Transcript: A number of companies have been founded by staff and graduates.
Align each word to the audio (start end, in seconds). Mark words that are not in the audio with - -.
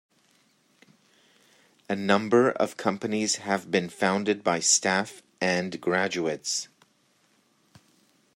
A 1.87 1.95
number 1.95 2.49
of 2.53 2.75
companies 2.75 3.35
have 3.35 3.69
been 3.69 3.87
founded 3.87 4.43
by 4.43 4.59
staff 4.59 5.21
and 5.39 5.79
graduates. 5.79 6.67